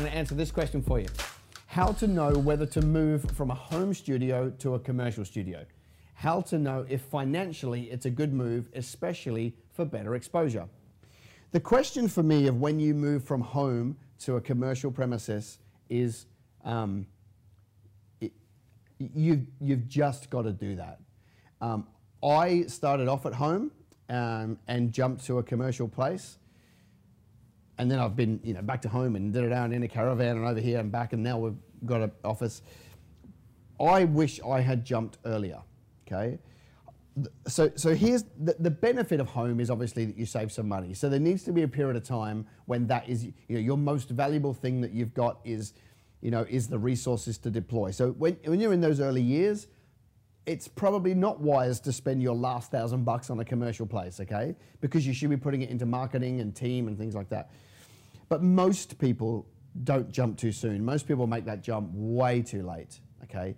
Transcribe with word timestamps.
Going 0.00 0.12
to 0.12 0.16
answer 0.16 0.34
this 0.34 0.50
question 0.50 0.80
for 0.80 0.98
you. 0.98 1.08
How 1.66 1.92
to 1.92 2.06
know 2.06 2.30
whether 2.30 2.64
to 2.64 2.80
move 2.80 3.30
from 3.32 3.50
a 3.50 3.54
home 3.54 3.92
studio 3.92 4.48
to 4.60 4.74
a 4.76 4.78
commercial 4.78 5.26
studio. 5.26 5.66
How 6.14 6.40
to 6.40 6.58
know 6.58 6.86
if 6.88 7.02
financially 7.02 7.82
it's 7.90 8.06
a 8.06 8.10
good 8.10 8.32
move, 8.32 8.70
especially 8.72 9.54
for 9.74 9.84
better 9.84 10.14
exposure. 10.14 10.66
The 11.50 11.60
question 11.60 12.08
for 12.08 12.22
me 12.22 12.46
of 12.46 12.62
when 12.62 12.80
you 12.80 12.94
move 12.94 13.24
from 13.24 13.42
home 13.42 13.94
to 14.20 14.36
a 14.36 14.40
commercial 14.40 14.90
premises 14.90 15.58
is 15.90 16.24
um, 16.64 17.06
it, 18.22 18.32
you've, 18.96 19.44
you've 19.60 19.86
just 19.86 20.30
got 20.30 20.44
to 20.44 20.52
do 20.52 20.76
that. 20.76 20.98
Um, 21.60 21.86
I 22.22 22.62
started 22.68 23.06
off 23.06 23.26
at 23.26 23.34
home 23.34 23.70
um, 24.08 24.58
and 24.66 24.92
jumped 24.92 25.26
to 25.26 25.40
a 25.40 25.42
commercial 25.42 25.88
place. 25.88 26.38
And 27.80 27.90
then 27.90 27.98
I've 27.98 28.14
been, 28.14 28.38
you 28.44 28.52
know, 28.52 28.60
back 28.60 28.82
to 28.82 28.90
home 28.90 29.16
and 29.16 29.32
did 29.32 29.42
it 29.42 29.52
out 29.52 29.72
in 29.72 29.82
a 29.82 29.88
caravan 29.88 30.36
and 30.36 30.46
over 30.46 30.60
here 30.60 30.78
and 30.80 30.92
back, 30.92 31.14
and 31.14 31.22
now 31.22 31.38
we've 31.38 31.56
got 31.86 32.02
an 32.02 32.12
office. 32.22 32.60
I 33.80 34.04
wish 34.04 34.38
I 34.46 34.60
had 34.60 34.84
jumped 34.84 35.16
earlier. 35.24 35.62
Okay, 36.06 36.38
so 37.46 37.70
so 37.76 37.94
here's 37.94 38.24
the, 38.38 38.54
the 38.58 38.70
benefit 38.70 39.18
of 39.18 39.28
home 39.28 39.60
is 39.60 39.70
obviously 39.70 40.04
that 40.04 40.18
you 40.18 40.26
save 40.26 40.52
some 40.52 40.68
money. 40.68 40.92
So 40.92 41.08
there 41.08 41.18
needs 41.18 41.42
to 41.44 41.52
be 41.52 41.62
a 41.62 41.68
period 41.68 41.96
of 41.96 42.04
time 42.04 42.46
when 42.66 42.86
that 42.88 43.08
is, 43.08 43.24
you 43.24 43.32
know, 43.48 43.60
your 43.60 43.78
most 43.78 44.10
valuable 44.10 44.52
thing 44.52 44.82
that 44.82 44.92
you've 44.92 45.14
got 45.14 45.40
is, 45.46 45.72
you 46.20 46.30
know, 46.30 46.44
is 46.50 46.68
the 46.68 46.78
resources 46.78 47.38
to 47.38 47.50
deploy. 47.50 47.92
So 47.92 48.10
when 48.10 48.36
when 48.44 48.60
you're 48.60 48.74
in 48.74 48.82
those 48.82 49.00
early 49.00 49.22
years, 49.22 49.68
it's 50.46 50.66
probably 50.66 51.14
not 51.14 51.40
wise 51.40 51.80
to 51.80 51.92
spend 51.92 52.22
your 52.22 52.34
last 52.34 52.70
thousand 52.70 53.04
bucks 53.04 53.30
on 53.30 53.40
a 53.40 53.44
commercial 53.44 53.86
place, 53.86 54.20
okay? 54.20 54.56
Because 54.80 55.06
you 55.06 55.12
should 55.12 55.30
be 55.30 55.36
putting 55.36 55.62
it 55.62 55.70
into 55.70 55.86
marketing 55.86 56.40
and 56.40 56.54
team 56.54 56.88
and 56.88 56.96
things 56.96 57.14
like 57.14 57.28
that. 57.28 57.50
But 58.28 58.42
most 58.42 58.98
people 58.98 59.46
don't 59.84 60.10
jump 60.10 60.38
too 60.38 60.52
soon. 60.52 60.84
Most 60.84 61.06
people 61.06 61.26
make 61.26 61.44
that 61.44 61.62
jump 61.62 61.90
way 61.92 62.42
too 62.42 62.62
late, 62.62 63.00
okay? 63.24 63.54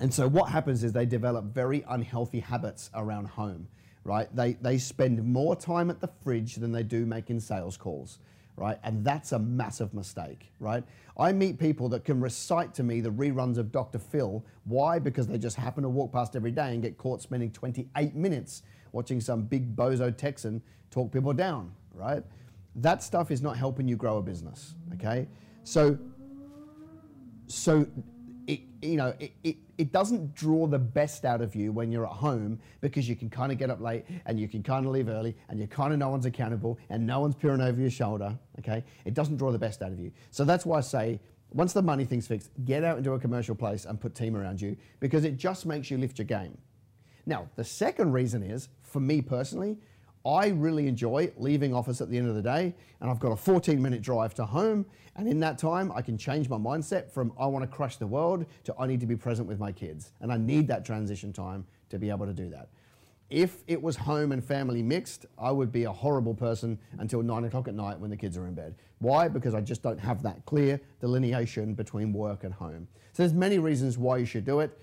And 0.00 0.12
so 0.12 0.28
what 0.28 0.50
happens 0.50 0.84
is 0.84 0.92
they 0.92 1.06
develop 1.06 1.46
very 1.46 1.84
unhealthy 1.88 2.40
habits 2.40 2.90
around 2.94 3.28
home, 3.28 3.68
right? 4.04 4.34
They, 4.34 4.54
they 4.54 4.78
spend 4.78 5.24
more 5.24 5.56
time 5.56 5.90
at 5.90 6.00
the 6.00 6.10
fridge 6.22 6.56
than 6.56 6.72
they 6.72 6.82
do 6.82 7.06
making 7.06 7.40
sales 7.40 7.76
calls, 7.76 8.18
right? 8.56 8.78
And 8.82 9.04
that's 9.04 9.32
a 9.32 9.38
massive 9.38 9.92
mistake, 9.94 10.50
right? 10.60 10.82
I 11.18 11.32
meet 11.32 11.58
people 11.58 11.88
that 11.90 12.04
can 12.04 12.20
recite 12.20 12.74
to 12.74 12.82
me 12.82 13.00
the 13.00 13.10
reruns 13.10 13.58
of 13.58 13.70
Dr. 13.72 13.98
Phil. 13.98 14.44
Why? 14.64 14.98
Because 14.98 15.26
they 15.26 15.38
just 15.38 15.56
happen 15.56 15.82
to 15.82 15.88
walk 15.88 16.12
past 16.12 16.36
every 16.36 16.50
day 16.50 16.72
and 16.72 16.82
get 16.82 16.96
caught 16.96 17.22
spending 17.22 17.50
28 17.50 18.14
minutes 18.14 18.62
watching 18.92 19.20
some 19.20 19.42
big 19.42 19.76
bozo 19.76 20.14
Texan 20.16 20.62
talk 20.90 21.12
people 21.12 21.32
down, 21.32 21.72
right? 21.94 22.22
that 22.76 23.02
stuff 23.02 23.30
is 23.30 23.42
not 23.42 23.56
helping 23.56 23.88
you 23.88 23.96
grow 23.96 24.18
a 24.18 24.22
business. 24.22 24.74
Okay, 24.94 25.26
so 25.64 25.98
so 27.46 27.86
it 28.46 28.60
you 28.82 28.96
know 28.96 29.14
it, 29.18 29.32
it, 29.42 29.56
it 29.78 29.92
doesn't 29.92 30.34
draw 30.34 30.66
the 30.66 30.78
best 30.78 31.24
out 31.24 31.40
of 31.40 31.54
you 31.54 31.72
when 31.72 31.90
you're 31.90 32.06
at 32.06 32.12
home 32.12 32.58
because 32.80 33.08
you 33.08 33.16
can 33.16 33.28
kind 33.28 33.52
of 33.52 33.58
get 33.58 33.70
up 33.70 33.80
late 33.80 34.04
and 34.26 34.38
you 34.38 34.48
can 34.48 34.62
kind 34.62 34.86
of 34.86 34.92
leave 34.92 35.08
early 35.08 35.36
and 35.48 35.58
you 35.58 35.66
kind 35.66 35.92
of 35.92 35.98
no 35.98 36.08
one's 36.08 36.26
accountable 36.26 36.78
and 36.90 37.06
no 37.06 37.20
one's 37.20 37.34
peering 37.34 37.60
over 37.60 37.80
your 37.80 37.90
shoulder. 37.90 38.38
Okay, 38.58 38.84
it 39.04 39.14
doesn't 39.14 39.36
draw 39.36 39.50
the 39.50 39.58
best 39.58 39.82
out 39.82 39.92
of 39.92 39.98
you. 39.98 40.12
So 40.30 40.44
that's 40.44 40.66
why 40.66 40.78
I 40.78 40.82
say. 40.82 41.20
Once 41.52 41.72
the 41.72 41.80
money 41.80 42.04
thing's 42.04 42.26
fixed, 42.26 42.50
get 42.64 42.82
out 42.82 42.98
into 42.98 43.12
a 43.12 43.20
commercial 43.20 43.54
place 43.54 43.84
and 43.84 44.00
put 44.00 44.16
team 44.16 44.36
around 44.36 44.60
you 44.60 44.76
because 44.98 45.24
it 45.24 45.36
just 45.36 45.64
makes 45.64 45.90
you 45.92 45.96
lift 45.96 46.18
your 46.18 46.26
game. 46.26 46.58
Now, 47.24 47.48
the 47.54 47.64
second 47.64 48.12
reason 48.12 48.42
is, 48.42 48.68
for 48.82 48.98
me 48.98 49.22
personally, 49.22 49.78
I 50.26 50.48
really 50.48 50.88
enjoy 50.88 51.30
leaving 51.36 51.72
office 51.72 52.00
at 52.00 52.10
the 52.10 52.18
end 52.18 52.28
of 52.28 52.34
the 52.34 52.42
day 52.42 52.74
and 53.00 53.08
I've 53.08 53.20
got 53.20 53.30
a 53.30 53.36
14 53.36 53.80
minute 53.80 54.02
drive 54.02 54.34
to 54.34 54.44
home 54.44 54.84
and 55.14 55.28
in 55.28 55.38
that 55.40 55.56
time 55.56 55.92
I 55.94 56.02
can 56.02 56.18
change 56.18 56.48
my 56.48 56.56
mindset 56.56 57.10
from 57.10 57.32
I 57.38 57.46
want 57.46 57.62
to 57.62 57.68
crush 57.68 57.96
the 57.96 58.08
world 58.08 58.44
to 58.64 58.74
I 58.76 58.88
need 58.88 58.98
to 59.00 59.06
be 59.06 59.14
present 59.14 59.46
with 59.46 59.60
my 59.60 59.70
kids 59.70 60.10
and 60.20 60.32
I 60.32 60.36
need 60.36 60.66
that 60.68 60.84
transition 60.84 61.32
time 61.32 61.64
to 61.90 61.98
be 61.98 62.10
able 62.10 62.26
to 62.26 62.32
do 62.32 62.48
that. 62.50 62.68
If 63.30 63.62
it 63.68 63.80
was 63.80 63.96
home 63.96 64.32
and 64.32 64.44
family 64.44 64.82
mixed, 64.82 65.26
I 65.38 65.50
would 65.50 65.72
be 65.72 65.84
a 65.84 65.92
horrible 65.92 66.34
person 66.34 66.78
until 66.98 67.22
nine 67.22 67.44
o'clock 67.44 67.68
at 67.68 67.74
night 67.74 67.98
when 67.98 68.10
the 68.10 68.16
kids 68.16 68.36
are 68.36 68.46
in 68.46 68.54
bed. 68.54 68.74
Why? 68.98 69.28
Because 69.28 69.54
I 69.54 69.60
just 69.60 69.82
don't 69.82 69.98
have 69.98 70.22
that 70.22 70.44
clear 70.44 70.80
delineation 71.00 71.74
between 71.74 72.12
work 72.12 72.44
and 72.44 72.54
home. 72.54 72.86
So 73.12 73.22
there's 73.22 73.34
many 73.34 73.58
reasons 73.58 73.98
why 73.98 74.18
you 74.18 74.26
should 74.26 74.44
do 74.44 74.60
it. 74.60 74.78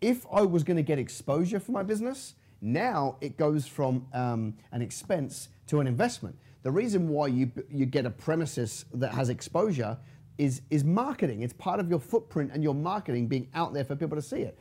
If 0.00 0.26
I 0.32 0.42
was 0.42 0.64
going 0.64 0.76
to 0.76 0.82
get 0.82 0.98
exposure 0.98 1.60
for 1.60 1.72
my 1.72 1.84
business, 1.84 2.34
now 2.60 3.16
it 3.20 3.36
goes 3.36 3.66
from 3.66 4.06
um, 4.12 4.54
an 4.72 4.82
expense 4.82 5.48
to 5.68 5.80
an 5.80 5.86
investment. 5.86 6.36
The 6.62 6.70
reason 6.70 7.08
why 7.08 7.28
you, 7.28 7.50
you 7.70 7.86
get 7.86 8.06
a 8.06 8.10
premises 8.10 8.84
that 8.94 9.12
has 9.12 9.28
exposure 9.28 9.96
is, 10.38 10.62
is 10.70 10.84
marketing. 10.84 11.42
It's 11.42 11.52
part 11.52 11.80
of 11.80 11.88
your 11.88 12.00
footprint 12.00 12.50
and 12.52 12.62
your 12.62 12.74
marketing 12.74 13.28
being 13.28 13.48
out 13.54 13.72
there 13.72 13.84
for 13.84 13.96
people 13.96 14.16
to 14.16 14.22
see 14.22 14.42
it. 14.42 14.58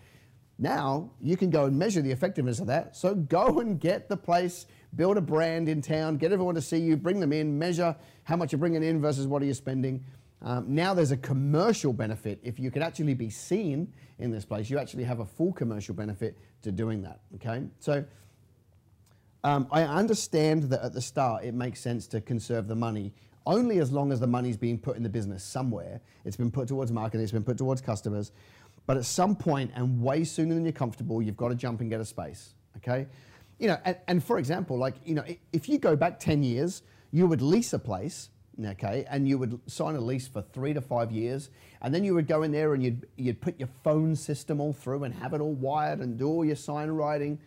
Now 0.58 1.10
you 1.20 1.36
can 1.36 1.50
go 1.50 1.66
and 1.66 1.78
measure 1.78 2.02
the 2.02 2.12
effectiveness 2.12 2.60
of 2.60 2.68
that. 2.68 2.96
So 2.96 3.14
go 3.14 3.60
and 3.60 3.80
get 3.80 4.08
the 4.08 4.16
place, 4.16 4.68
build 4.96 5.18
a 5.18 5.22
brand 5.22 5.68
in 5.68 5.82
town, 5.82 6.18
get 6.18 6.32
everyone 6.32 6.56
to 6.56 6.62
see 6.62 6.78
you, 6.78 6.96
bring 6.96 7.20
them 7.20 7.34
in, 7.34 7.58
measure 7.58 7.96
how 8.24 8.36
much 8.36 8.52
you're 8.52 8.60
bringing 8.60 8.84
in 8.84 9.02
versus 9.02 9.28
what 9.28 9.42
are 9.42 9.46
you 9.46 9.54
spending. 9.54 10.04
Um, 10.42 10.66
now 10.68 10.94
there's 10.94 11.12
a 11.12 11.18
commercial 11.18 11.94
benefit. 11.94 12.40
If 12.44 12.60
you 12.60 12.70
can 12.72 12.82
actually 12.82 13.14
be 13.14 13.30
seen 13.30 13.92
in 14.20 14.32
this 14.32 14.46
place, 14.46 14.70
you 14.70 14.78
actually 14.78 15.04
have 15.06 15.20
a 15.20 15.26
full 15.26 15.54
commercial 15.54 15.96
benefit 15.96 16.38
to 16.62 16.72
doing 16.72 17.02
that. 17.04 17.20
Okay, 17.36 17.64
so 17.80 18.04
um, 19.44 19.68
I 19.72 19.84
understand 19.84 20.64
that 20.64 20.84
at 20.84 20.94
the 20.94 21.02
start 21.02 21.44
it 21.44 21.54
makes 21.54 21.80
sense 21.80 22.08
to 22.08 22.22
conserve 22.22 22.68
the 22.68 22.76
money 22.76 23.14
only 23.46 23.80
as 23.80 23.92
long 23.92 24.12
as 24.12 24.20
the 24.20 24.28
money's 24.28 24.58
being 24.58 24.78
put 24.78 24.98
in 24.98 25.04
the 25.04 25.10
business 25.10 25.44
somewhere. 25.44 26.02
It's 26.24 26.36
been 26.36 26.52
put 26.52 26.68
towards 26.68 26.92
marketing, 26.92 27.24
it's 27.24 27.32
been 27.32 27.44
put 27.44 27.58
towards 27.58 27.82
customers. 27.82 28.32
But 28.88 28.98
at 28.98 29.06
some 29.06 29.36
point, 29.36 29.72
and 29.76 30.02
way 30.02 30.24
sooner 30.24 30.54
than 30.54 30.64
you're 30.64 30.72
comfortable, 30.72 31.22
you've 31.22 31.38
got 31.38 31.50
to 31.50 31.56
jump 31.56 31.82
and 31.82 31.90
get 31.90 32.00
a 32.00 32.06
space. 32.06 32.54
Okay, 32.78 33.08
you 33.58 33.68
know, 33.68 33.78
and, 33.86 33.98
and 34.08 34.24
for 34.24 34.38
example, 34.38 34.78
like 34.78 34.96
you 35.06 35.16
know, 35.16 35.24
if 35.54 35.70
you 35.70 35.78
go 35.78 35.96
back 35.96 36.20
10 36.20 36.44
years, 36.44 36.82
you 37.12 37.26
would 37.26 37.42
lease 37.42 37.74
a 37.74 37.80
place 37.80 38.30
okay, 38.64 39.06
and 39.10 39.28
you 39.28 39.38
would 39.38 39.60
sign 39.68 39.96
a 39.96 40.00
lease 40.00 40.28
for 40.28 40.42
three 40.42 40.74
to 40.74 40.82
five 40.82 41.12
years, 41.12 41.50
and 41.82 41.94
then 41.94 42.04
you 42.04 42.14
would 42.14 42.28
go 42.28 42.44
in 42.44 42.52
there 42.52 42.74
and 42.74 42.84
you'd, 42.84 43.08
you'd 43.16 43.42
put 43.42 43.60
your 43.60 43.70
phone 43.84 44.16
system 44.16 44.60
all 44.60 44.74
through 44.74 45.04
and 45.04 45.14
have 45.14 45.34
it 45.34 45.42
all 45.42 45.54
wired 45.54 46.00
and 46.00 46.18
do 46.18 46.28
all 46.28 46.46
your 46.46 46.56
sign 46.56 46.90
writing. 46.90 47.40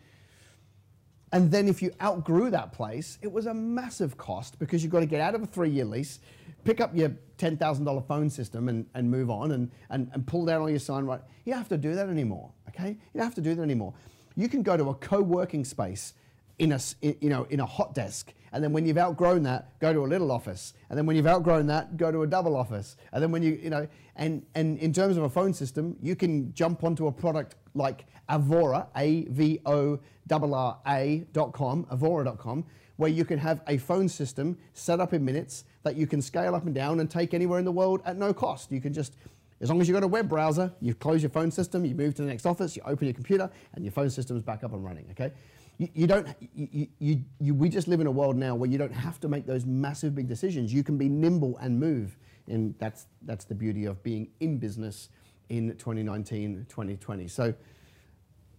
And 1.32 1.50
then 1.50 1.68
if 1.68 1.82
you 1.82 1.92
outgrew 2.00 2.50
that 2.50 2.72
place, 2.72 3.18
it 3.20 3.30
was 3.30 3.46
a 3.46 3.54
massive 3.54 4.16
cost 4.16 4.58
because 4.58 4.82
you've 4.82 4.92
got 4.92 5.00
to 5.00 5.06
get 5.06 5.20
out 5.20 5.34
of 5.34 5.42
a 5.42 5.46
three-year 5.46 5.84
lease, 5.84 6.20
pick 6.64 6.80
up 6.80 6.96
your 6.96 7.10
$10,000 7.38 8.06
phone 8.06 8.30
system 8.30 8.68
and, 8.68 8.86
and 8.94 9.10
move 9.10 9.30
on 9.30 9.52
and, 9.52 9.70
and, 9.90 10.10
and 10.14 10.26
pull 10.26 10.46
down 10.46 10.62
all 10.62 10.70
your 10.70 10.78
sign 10.78 11.04
writing. 11.04 11.26
You 11.44 11.52
don't 11.52 11.60
have 11.60 11.68
to 11.68 11.78
do 11.78 11.94
that 11.94 12.08
anymore, 12.08 12.50
okay? 12.68 12.90
You 12.90 12.96
don't 13.16 13.24
have 13.24 13.34
to 13.34 13.40
do 13.42 13.54
that 13.54 13.62
anymore. 13.62 13.92
You 14.36 14.48
can 14.48 14.62
go 14.62 14.76
to 14.76 14.88
a 14.90 14.94
co-working 14.94 15.64
space 15.64 16.14
in 16.58 16.72
a, 16.72 16.80
you 17.00 17.28
know, 17.28 17.44
in 17.50 17.60
a 17.60 17.66
hot 17.66 17.94
desk 17.94 18.32
and 18.52 18.62
then 18.64 18.72
when 18.72 18.86
you've 18.86 18.98
outgrown 18.98 19.42
that, 19.44 19.78
go 19.78 19.92
to 19.92 20.00
a 20.00 20.06
little 20.06 20.32
office. 20.32 20.74
And 20.88 20.98
then 20.98 21.06
when 21.06 21.16
you've 21.16 21.26
outgrown 21.26 21.66
that, 21.66 21.96
go 21.96 22.12
to 22.12 22.22
a 22.22 22.26
double 22.26 22.56
office. 22.56 22.96
And 23.12 23.22
then 23.22 23.30
when 23.30 23.42
you, 23.42 23.60
you 23.62 23.70
know, 23.70 23.86
and, 24.16 24.44
and 24.54 24.78
in 24.78 24.92
terms 24.92 25.16
of 25.16 25.22
a 25.24 25.28
phone 25.28 25.52
system, 25.52 25.96
you 26.00 26.16
can 26.16 26.52
jump 26.54 26.82
onto 26.84 27.06
a 27.06 27.12
product 27.12 27.56
like 27.74 28.06
Avorra, 28.28 28.86
A-V-O-R-R-A 28.96 29.98
dot 31.32 31.52
com, 31.52 31.84
Avorra.com, 31.86 32.64
where 32.96 33.10
you 33.10 33.24
can 33.24 33.38
have 33.38 33.62
a 33.68 33.78
phone 33.78 34.08
system 34.08 34.58
set 34.72 35.00
up 35.00 35.12
in 35.12 35.24
minutes 35.24 35.64
that 35.82 35.96
you 35.96 36.06
can 36.06 36.20
scale 36.20 36.54
up 36.54 36.66
and 36.66 36.74
down 36.74 37.00
and 37.00 37.10
take 37.10 37.32
anywhere 37.34 37.58
in 37.58 37.64
the 37.64 37.72
world 37.72 38.02
at 38.04 38.16
no 38.16 38.34
cost. 38.34 38.72
You 38.72 38.80
can 38.80 38.92
just, 38.92 39.16
as 39.60 39.68
long 39.68 39.80
as 39.80 39.88
you've 39.88 39.94
got 39.94 40.02
a 40.02 40.08
web 40.08 40.28
browser, 40.28 40.72
you 40.80 40.94
close 40.94 41.22
your 41.22 41.30
phone 41.30 41.50
system, 41.50 41.84
you 41.84 41.94
move 41.94 42.14
to 42.16 42.22
the 42.22 42.28
next 42.28 42.44
office, 42.46 42.76
you 42.76 42.82
open 42.84 43.06
your 43.06 43.14
computer, 43.14 43.48
and 43.74 43.84
your 43.84 43.92
phone 43.92 44.10
system 44.10 44.36
is 44.36 44.42
back 44.42 44.64
up 44.64 44.72
and 44.72 44.84
running, 44.84 45.06
okay? 45.12 45.32
You, 45.78 45.88
you 45.94 46.06
don't, 46.06 46.28
you, 46.54 46.88
you, 46.98 47.24
you, 47.40 47.54
we 47.54 47.68
just 47.68 47.88
live 47.88 48.00
in 48.00 48.06
a 48.06 48.10
world 48.10 48.36
now 48.36 48.54
where 48.54 48.68
you 48.68 48.78
don't 48.78 48.92
have 48.92 49.18
to 49.20 49.28
make 49.28 49.46
those 49.46 49.64
massive 49.64 50.14
big 50.14 50.28
decisions. 50.28 50.72
You 50.72 50.82
can 50.84 50.98
be 50.98 51.08
nimble 51.08 51.56
and 51.58 51.78
move. 51.78 52.16
And 52.48 52.74
that's, 52.78 53.06
that's 53.22 53.44
the 53.44 53.54
beauty 53.54 53.84
of 53.84 54.02
being 54.02 54.28
in 54.40 54.58
business 54.58 55.08
in 55.48 55.74
2019, 55.76 56.66
2020. 56.68 57.28
So 57.28 57.54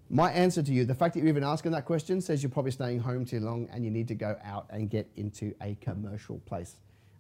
my 0.09 0.31
answer 0.31 0.63
to 0.63 0.71
you, 0.71 0.85
the 0.85 0.95
fact 0.95 1.13
that 1.13 1.19
you're 1.19 1.29
even 1.29 1.43
asking 1.43 1.71
that 1.73 1.85
question 1.85 2.21
says 2.21 2.41
you're 2.41 2.49
probably 2.49 2.71
staying 2.71 2.99
home 2.99 3.25
too 3.25 3.39
long 3.39 3.67
and 3.71 3.83
you 3.83 3.91
need 3.91 4.07
to 4.07 4.15
go 4.15 4.35
out 4.43 4.65
and 4.69 4.89
get 4.89 5.09
into 5.15 5.53
a 5.61 5.75
commercial 5.81 6.39
place. 6.45 6.77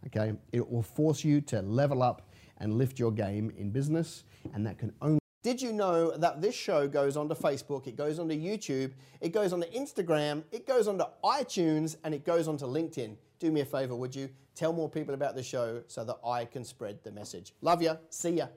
Okay, 0.07 0.33
it 0.53 0.67
will 0.67 0.81
force 0.81 1.25
you 1.25 1.41
to 1.41 1.61
level 1.61 2.01
up 2.01 2.29
and 2.59 2.77
lift 2.77 2.99
your 2.99 3.11
game 3.11 3.51
in 3.57 3.69
business, 3.69 4.23
and 4.53 4.65
that 4.65 4.77
can 4.77 4.93
only 5.01 5.18
did 5.41 5.61
you 5.61 5.71
know 5.71 6.11
that 6.17 6.41
this 6.41 6.53
show 6.53 6.87
goes 6.87 7.15
onto 7.15 7.33
Facebook, 7.33 7.87
it 7.87 7.95
goes 7.95 8.19
onto 8.19 8.35
YouTube, 8.35 8.91
it 9.21 9.29
goes 9.29 9.53
onto 9.53 9.67
Instagram, 9.71 10.43
it 10.51 10.67
goes 10.67 10.87
onto 10.87 11.05
iTunes, 11.23 11.95
and 12.03 12.13
it 12.13 12.25
goes 12.25 12.47
onto 12.47 12.65
LinkedIn? 12.65 13.15
Do 13.39 13.51
me 13.51 13.61
a 13.61 13.65
favor, 13.65 13.95
would 13.95 14.13
you? 14.13 14.29
Tell 14.53 14.73
more 14.73 14.89
people 14.89 15.13
about 15.13 15.35
the 15.35 15.43
show 15.43 15.81
so 15.87 16.03
that 16.03 16.17
I 16.25 16.43
can 16.43 16.65
spread 16.65 16.99
the 17.03 17.11
message. 17.11 17.53
Love 17.61 17.81
ya. 17.81 17.95
See 18.09 18.31
ya. 18.31 18.47